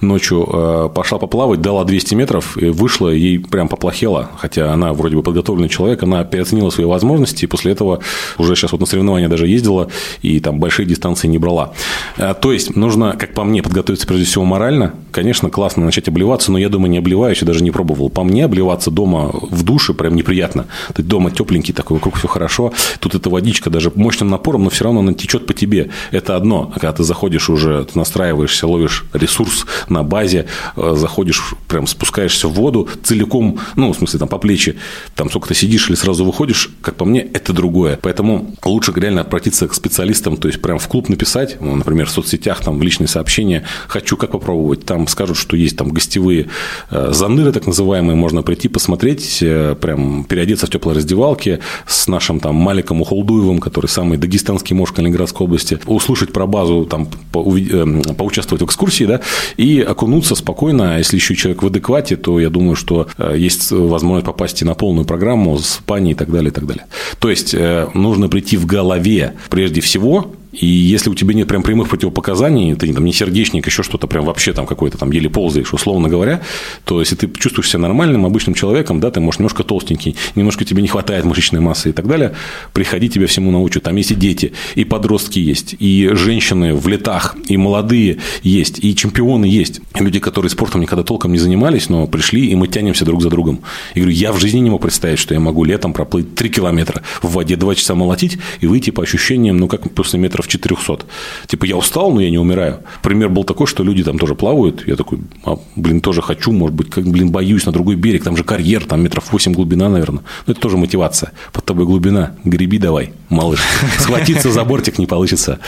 [0.00, 5.16] ночью э, пошла поплавать, дала 200 метров, и вышла, ей прям поплохело, хотя она вроде
[5.16, 8.00] бы подготовленный человек, она переоценила свои возможности, и после этого
[8.38, 9.88] уже сейчас вот на соревнования даже ездила,
[10.22, 11.74] и там большие дистанции не брала.
[12.16, 14.94] А, то есть нужно, как по мне, подготовиться прежде всего морально.
[15.12, 18.08] Конечно, классно начать обливаться, но я думаю, не обливаюсь, я даже не пробовал.
[18.08, 20.53] По мне обливаться дома в душе прям неприятно.
[20.94, 22.72] Ты дома тепленький такой, вокруг все хорошо.
[23.00, 25.90] Тут эта водичка даже мощным напором, но все равно она течет по тебе.
[26.10, 26.70] Это одно.
[26.74, 32.48] А когда ты заходишь уже, ты настраиваешься, ловишь ресурс на базе, э, заходишь, прям спускаешься
[32.48, 34.76] в воду целиком, ну, в смысле, там по плечи,
[35.14, 37.98] там сколько ты сидишь или сразу выходишь, как по мне, это другое.
[38.00, 42.10] Поэтому лучше реально обратиться к специалистам, то есть прям в клуб написать, ну, например, в
[42.10, 46.48] соцсетях, там, в личные сообщения, хочу как попробовать, там скажут, что есть там гостевые
[46.90, 52.38] э, заныры, так называемые, можно прийти посмотреть, э, прям переодеться в теплой раздевалке с нашим
[52.38, 58.62] там Маликом Ухолдуевым, который самый дагестанский муж Калининградской области, услышать про базу, там, э, поучаствовать
[58.62, 59.20] в экскурсии, да,
[59.56, 64.26] и окунуться спокойно, а если еще человек в адеквате, то я думаю, что есть возможность
[64.26, 66.84] попасть и на полную программу с пани и так далее, и так далее.
[67.18, 67.54] То есть,
[67.94, 72.92] нужно прийти в голове прежде всего и если у тебя нет прям прямых противопоказаний, ты
[72.92, 76.42] там не сердечник, еще что-то прям вообще там какой-то там еле ползаешь, условно говоря,
[76.84, 80.82] то если ты чувствуешь себя нормальным, обычным человеком, да, ты, можешь немножко толстенький, немножко тебе
[80.82, 82.34] не хватает мышечной массы и так далее,
[82.72, 83.80] приходи, тебя всему научу.
[83.80, 88.94] Там есть и дети, и подростки есть, и женщины в летах, и молодые есть, и
[88.94, 89.80] чемпионы есть.
[89.98, 93.60] Люди, которые спортом никогда толком не занимались, но пришли, и мы тянемся друг за другом.
[93.94, 97.02] И говорю, я в жизни не мог представить, что я могу летом проплыть 3 километра
[97.22, 101.04] в воде, 2 часа молотить и выйти по ощущениям, ну, как после метров метров 400.
[101.46, 102.78] Типа, я устал, но я не умираю.
[103.02, 104.86] Пример был такой, что люди там тоже плавают.
[104.86, 108.24] Я такой, а, блин, тоже хочу, может быть, как, блин, боюсь на другой берег.
[108.24, 110.22] Там же карьер, там метров 8 глубина, наверное.
[110.46, 111.32] Но это тоже мотивация.
[111.52, 112.34] Под тобой глубина.
[112.44, 113.60] Греби давай, малыш.
[113.98, 115.58] Схватиться за бортик не получится.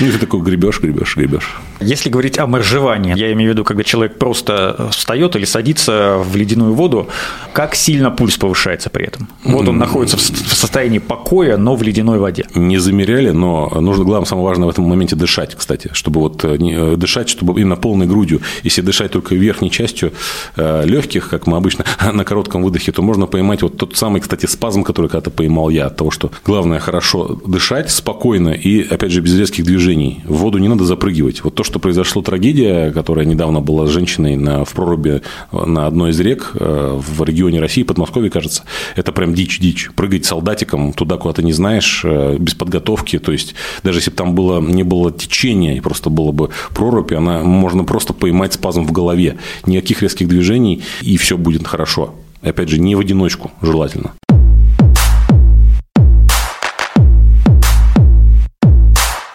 [0.00, 1.60] Ну, и ты такой гребешь, гребешь, гребешь.
[1.80, 6.36] Если говорить о моржевании, я имею в виду, когда человек просто встает или садится в
[6.36, 7.08] ледяную воду,
[7.52, 9.28] как сильно пульс повышается при этом?
[9.44, 12.44] Вот он находится в состоянии покоя, но в ледяной воде.
[12.54, 16.56] Не замеряли, но нужно, главное, самое важное в этом моменте дышать, кстати, чтобы вот э,
[16.56, 18.40] э, дышать, чтобы именно полной грудью.
[18.62, 20.12] Если дышать только верхней частью
[20.56, 24.46] э, легких, как мы обычно на коротком выдохе, то можно поймать вот тот самый, кстати,
[24.46, 29.20] спазм, который когда-то поймал я, от того, что главное хорошо дышать спокойно и, опять же,
[29.20, 30.22] без резких движений.
[30.24, 31.44] В воду не надо запрыгивать.
[31.44, 36.10] Вот то, что произошло трагедия, которая недавно была с женщиной на, в проруби на одной
[36.10, 38.64] из рек в регионе России, Подмосковье, кажется,
[38.96, 39.90] это прям дичь-дичь.
[39.94, 44.34] Прыгать солдатиком туда, куда ты не знаешь, без подготовки, то есть даже если бы там
[44.34, 48.92] было, не было течения, и просто было бы прорубь, она можно просто поймать спазм в
[48.92, 49.38] голове.
[49.66, 52.14] Никаких резких движений, и все будет хорошо.
[52.42, 54.12] Опять же, не в одиночку желательно.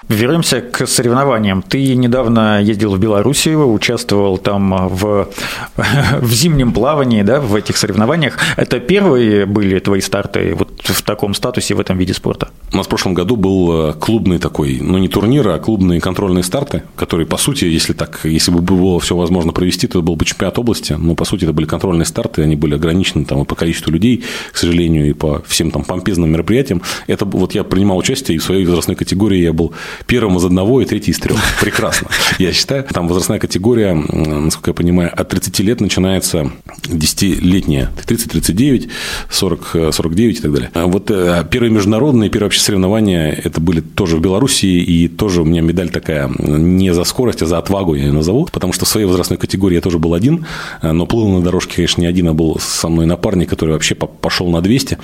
[0.10, 1.62] Вернемся к соревнованиям.
[1.62, 5.28] Ты недавно ездил в Белоруссию, участвовал там в,
[6.22, 8.38] в зимнем плавании, да, в этих соревнованиях.
[8.56, 12.50] Это первые были твои старты вот в таком статусе, в этом виде спорта?
[12.72, 16.43] У нас в прошлом году был э, клубный такой, ну не турнир, а клубные контрольные
[16.43, 20.24] старты, которые, по сути, если так, если бы было все возможно провести, то был бы
[20.24, 20.93] чемпионат области.
[20.93, 24.24] Но, по сути, это были контрольные старты, они были ограничены там и по количеству людей,
[24.54, 26.82] к сожалению, и по всем там помпезным мероприятиям.
[27.08, 29.74] Это вот я принимал участие, и в своей возрастной категории я был
[30.06, 31.38] первым из одного и третий из трех.
[31.62, 32.84] Прекрасно, я считаю.
[32.84, 36.52] Там возрастная категория, насколько я понимаю, от 30 лет начинается
[36.84, 37.90] 10-летняя.
[38.06, 38.90] 30, 39,
[39.30, 40.70] 40, 49 и так далее.
[40.74, 45.42] А вот э, первые международные, первые вообще соревнования, это были тоже в Белоруссии, и тоже
[45.42, 48.86] у меня медаль такая не за скорость, а за отвагу я ее назову, потому что
[48.86, 50.46] в своей возрастной категории я тоже был один,
[50.82, 53.96] э, но плыл на дорожке, конечно, не один, а был со мной напарник, который вообще
[53.96, 54.98] пошел на 200.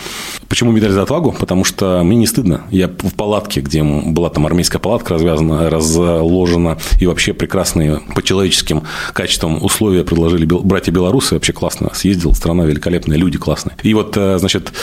[0.48, 1.36] Почему медаль за отвагу?
[1.38, 2.64] Потому что мне не стыдно.
[2.72, 8.84] Я в палатке, где была там армейская палатка развязана, разложена, и вообще прекрасные по человеческим
[9.14, 13.76] качествам условия предложили братья белорусы, вообще классно съездил, страна великолепная, люди классные.
[13.82, 14.74] И вот, э, значит,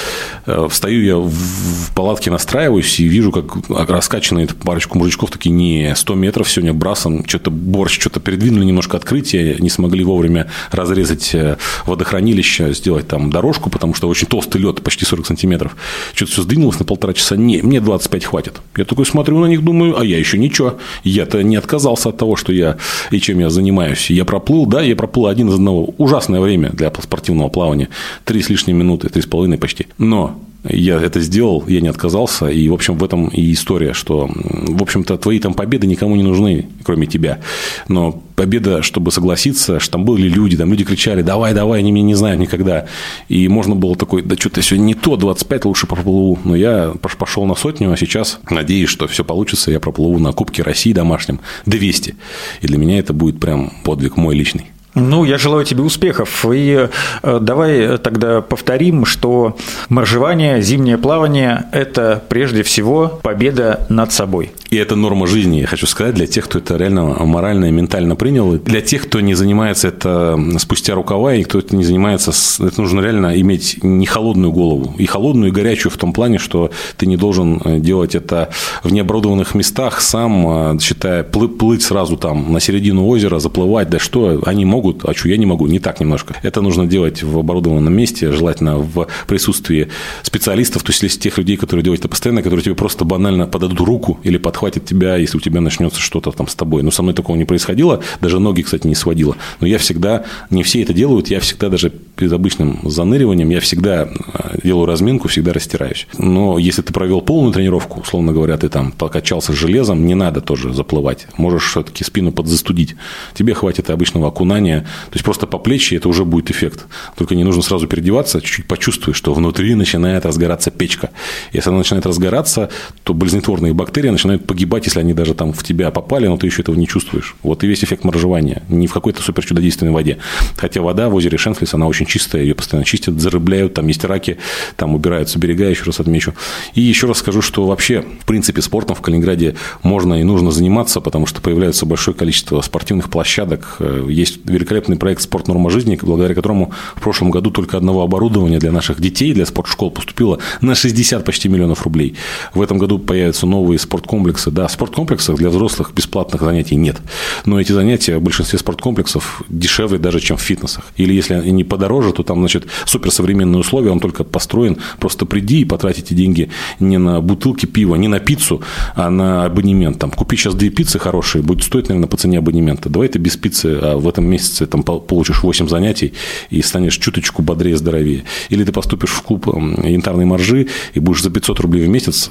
[0.47, 6.15] э, встаю я в палатке, настраиваюсь и вижу, как раскачанные парочку мужичков такие, не, 100
[6.15, 12.73] метров сегодня брасом, что-то борщ, что-то передвинули немножко открытие, не смогли вовремя разрезать э, водохранилище,
[12.73, 15.77] сделать там дорожку, потому что очень толстый лед, почти 40 сантиметров.
[16.15, 17.37] Что-то все сдвинулось на полтора часа.
[17.37, 18.61] Не, мне 25 хватит.
[18.77, 20.79] Я такой смотрю на них, думаю, а я еще ничего.
[21.05, 22.77] Я-то не отказался от того, что я
[23.11, 24.11] и чем я занимаюсь.
[24.11, 25.95] Я проплыл, да, я проплыл один из одного.
[25.99, 27.89] Ужасное время для спортивного плавания.
[28.25, 29.87] Три с лишней минуты, три с половиной почти.
[29.99, 34.31] Но я это сделал, я не отказался, и, в общем, в этом и история, что,
[34.31, 37.41] в общем-то, твои там победы никому не нужны, кроме тебя.
[37.89, 42.07] Но победа, чтобы согласиться, что там были люди, там люди кричали, давай, давай, они меня
[42.07, 42.87] не знают никогда.
[43.29, 46.39] И можно было такой, да что-то сегодня не то, 25 лучше проплыву.
[46.45, 50.63] Но я пошел на сотню, а сейчас надеюсь, что все получится, я проплыву на Кубке
[50.63, 52.17] России домашнем 200.
[52.61, 54.67] И для меня это будет прям подвиг мой личный.
[54.95, 56.45] Ну, я желаю тебе успехов.
[56.53, 56.89] И
[57.23, 59.57] э, давай тогда повторим, что
[59.89, 64.53] моржевание, зимнее плавание– это прежде всего победа над собой.
[64.71, 68.15] И это норма жизни, я хочу сказать, для тех, кто это реально морально и ментально
[68.15, 68.53] принял.
[68.53, 72.31] Для тех, кто не занимается это спустя рукава, и кто это не занимается,
[72.65, 76.71] это нужно реально иметь не холодную голову, и холодную, и горячую в том плане, что
[76.97, 78.51] ты не должен э, делать это
[78.85, 84.41] в необорудованных местах сам, э, считая, плыть сразу там на середину озера, заплывать, да что,
[84.47, 86.35] они могут могут, а что я не могу, не так немножко.
[86.43, 89.89] Это нужно делать в оборудованном месте, желательно в присутствии
[90.23, 94.19] специалистов, то есть тех людей, которые делают это постоянно, которые тебе просто банально подадут руку
[94.23, 96.83] или подхватят тебя, если у тебя начнется что-то там с тобой.
[96.83, 99.37] Но со мной такого не происходило, даже ноги, кстати, не сводило.
[99.61, 104.09] Но я всегда, не все это делают, я всегда даже перед обычным заныриванием, я всегда
[104.09, 106.07] э, делаю разминку, всегда растираюсь.
[106.17, 110.73] Но если ты провел полную тренировку, условно говоря, ты там покачался железом, не надо тоже
[110.73, 111.27] заплывать.
[111.37, 112.95] Можешь все-таки спину подзастудить.
[113.35, 116.87] Тебе хватит обычного окунания движение, то есть просто по плечи это уже будет эффект.
[117.17, 121.11] Только не нужно сразу переодеваться, чуть-чуть почувствуешь, что внутри начинает разгораться печка.
[121.53, 122.71] Если она начинает разгораться,
[123.05, 126.63] то болезнетворные бактерии начинают погибать, если они даже там в тебя попали, но ты еще
[126.63, 127.37] этого не чувствуешь.
[127.43, 128.63] Вот и весь эффект моржевания.
[128.69, 130.19] Не в какой-то супер чудодейственной воде.
[130.57, 134.39] Хотя вода в озере Шенфлис, она очень чистая, ее постоянно чистят, зарыбляют, там есть раки,
[134.77, 136.35] там убираются берега, еще раз отмечу.
[136.75, 141.01] И еще раз скажу, что вообще, в принципе, спортом в Калининграде можно и нужно заниматься,
[141.01, 145.49] потому что появляется большое количество спортивных площадок, э, есть великолепный проект «Спорт.
[145.49, 149.91] Норма жизни», благодаря которому в прошлом году только одного оборудования для наших детей, для спортшкол
[149.91, 152.15] поступило на 60 почти миллионов рублей.
[152.55, 154.51] В этом году появятся новые спорткомплексы.
[154.51, 156.99] Да, в спорткомплексах для взрослых бесплатных занятий нет.
[157.47, 160.85] Но эти занятия в большинстве спорткомплексов дешевле даже, чем в фитнесах.
[160.97, 164.77] Или если они подороже, то там, значит, суперсовременные условия, он только построен.
[164.99, 168.63] Просто приди и потратите деньги не на бутылки пива, не на пиццу,
[168.95, 169.99] а на абонемент.
[169.99, 172.89] Там, купи сейчас две пиццы хорошие, будет стоить, наверное, по цене абонемента.
[172.89, 176.13] Давай ты без пиццы а в этом месяце месяце там получишь 8 занятий
[176.51, 178.25] и станешь чуточку бодрее, здоровее.
[178.51, 182.31] Или ты поступишь в клуб янтарной маржи и будешь за 500 рублей в месяц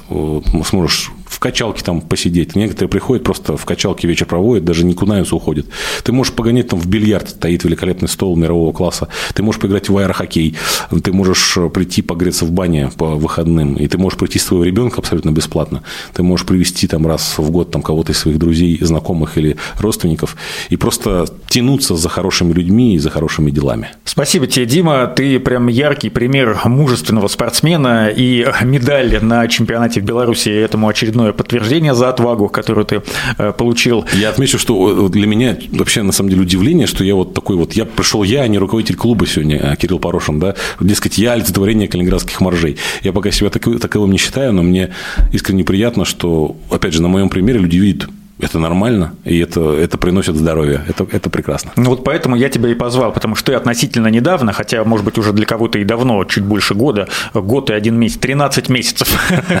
[0.64, 2.54] сможешь в качалке там посидеть.
[2.54, 5.66] Некоторые приходят, просто в качалке вечер проводят, даже не кунаются, уходят.
[6.04, 9.08] Ты можешь погонять там в бильярд, стоит великолепный стол мирового класса.
[9.34, 10.56] Ты можешь поиграть в аэрохоккей.
[11.02, 13.74] Ты можешь прийти погреться в бане по выходным.
[13.74, 15.82] И ты можешь прийти с своего ребенка абсолютно бесплатно.
[16.14, 20.36] Ты можешь привести там раз в год там кого-то из своих друзей, знакомых или родственников
[20.68, 23.88] и просто тянуться за хорошими людьми и за хорошими делами.
[24.04, 25.06] Спасибо тебе, Дима.
[25.06, 31.32] Ты прям яркий пример мужественного спортсмена и медаль на чемпионате в Беларуси этому очередному очередное
[31.32, 33.02] подтверждение за отвагу, которую ты
[33.38, 34.04] э, получил.
[34.12, 37.72] Я отмечу, что для меня вообще на самом деле удивление, что я вот такой вот,
[37.74, 41.88] я пришел я, а не руководитель клуба сегодня, а Кирилл Порошин, да, дескать, я олицетворение
[41.88, 42.76] калининградских моржей.
[43.02, 44.90] Я пока себя таковым не считаю, но мне
[45.32, 48.08] искренне приятно, что, опять же, на моем примере люди видят
[48.40, 50.84] это нормально, и это, это приносит здоровье.
[50.88, 51.72] Это, это прекрасно.
[51.76, 55.18] Ну вот поэтому я тебя и позвал, потому что ты относительно недавно, хотя, может быть,
[55.18, 59.08] уже для кого-то и давно, чуть больше года, год и один месяц, 13 месяцев,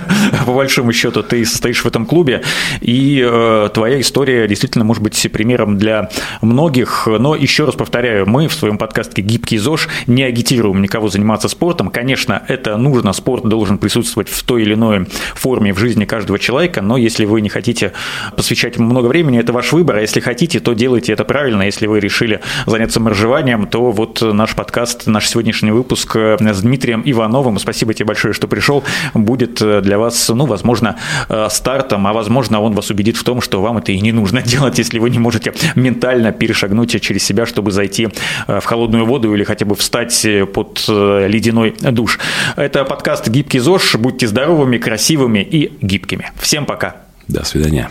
[0.46, 2.42] по большому счету, ты состоишь в этом клубе,
[2.80, 6.10] и э, твоя история действительно может быть примером для
[6.40, 7.06] многих.
[7.06, 11.90] Но еще раз повторяю, мы в своем подкасте «Гибкий ЗОЖ» не агитируем никого заниматься спортом.
[11.90, 16.82] Конечно, это нужно, спорт должен присутствовать в той или иной форме в жизни каждого человека,
[16.82, 17.92] но если вы не хотите
[18.36, 21.62] посвящать посвящать много времени, это ваш выбор, а если хотите, то делайте это правильно.
[21.62, 27.02] Если вы решили заняться моржеванием, то вот наш подкаст, наш сегодняшний выпуск э, с Дмитрием
[27.04, 28.82] Ивановым, спасибо тебе большое, что пришел,
[29.14, 30.96] будет э, для вас, ну, возможно,
[31.28, 34.42] э, стартом, а возможно, он вас убедит в том, что вам это и не нужно
[34.46, 38.08] делать, если вы не можете ментально перешагнуть через себя, чтобы зайти
[38.46, 42.18] в холодную воду или хотя бы встать под ледяной душ.
[42.56, 43.96] Это подкаст «Гибкий ЗОЖ».
[43.96, 46.30] Будьте здоровыми, красивыми и гибкими.
[46.40, 46.96] Всем пока.
[47.28, 47.88] До свидания.